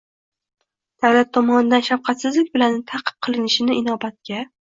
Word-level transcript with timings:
davlat 1.05 1.29
tomonidan 1.39 1.85
shavfqatsizlik 1.89 2.49
bilan 2.57 2.81
ta’qib 2.95 3.19
qilinishini 3.27 3.79
inobatga 3.83 4.43